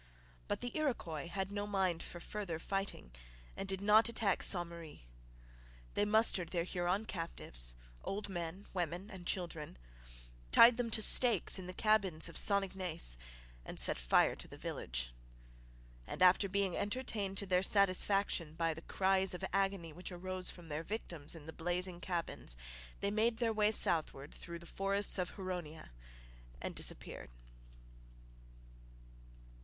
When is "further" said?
2.19-2.57